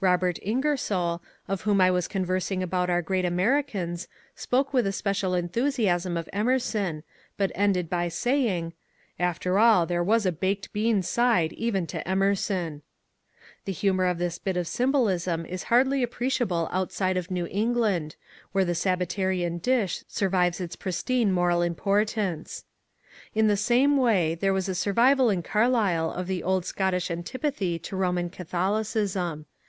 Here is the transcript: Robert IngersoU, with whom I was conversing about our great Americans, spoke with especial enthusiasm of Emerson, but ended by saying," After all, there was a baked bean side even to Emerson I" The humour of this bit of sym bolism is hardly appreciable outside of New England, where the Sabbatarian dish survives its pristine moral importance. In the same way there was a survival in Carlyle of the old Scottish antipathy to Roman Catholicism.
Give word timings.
Robert 0.00 0.38
IngersoU, 0.46 1.18
with 1.48 1.60
whom 1.62 1.80
I 1.80 1.90
was 1.90 2.06
conversing 2.06 2.62
about 2.62 2.88
our 2.88 3.02
great 3.02 3.24
Americans, 3.24 4.06
spoke 4.36 4.72
with 4.72 4.86
especial 4.86 5.34
enthusiasm 5.34 6.16
of 6.16 6.28
Emerson, 6.32 7.02
but 7.36 7.50
ended 7.56 7.90
by 7.90 8.06
saying," 8.06 8.74
After 9.32 9.58
all, 9.58 9.84
there 9.84 10.00
was 10.04 10.24
a 10.24 10.30
baked 10.30 10.72
bean 10.72 11.02
side 11.02 11.52
even 11.54 11.88
to 11.88 12.08
Emerson 12.08 12.82
I" 12.86 13.40
The 13.64 13.72
humour 13.72 14.04
of 14.04 14.18
this 14.18 14.38
bit 14.38 14.56
of 14.56 14.68
sym 14.68 14.92
bolism 14.92 15.44
is 15.44 15.64
hardly 15.64 16.04
appreciable 16.04 16.68
outside 16.70 17.16
of 17.16 17.28
New 17.32 17.48
England, 17.50 18.14
where 18.52 18.64
the 18.64 18.76
Sabbatarian 18.76 19.58
dish 19.58 20.04
survives 20.06 20.60
its 20.60 20.76
pristine 20.76 21.32
moral 21.32 21.60
importance. 21.60 22.64
In 23.34 23.48
the 23.48 23.56
same 23.56 23.96
way 23.96 24.36
there 24.36 24.52
was 24.54 24.68
a 24.68 24.76
survival 24.76 25.28
in 25.28 25.42
Carlyle 25.42 26.12
of 26.12 26.28
the 26.28 26.44
old 26.44 26.64
Scottish 26.64 27.10
antipathy 27.10 27.80
to 27.80 27.96
Roman 27.96 28.30
Catholicism. 28.30 29.46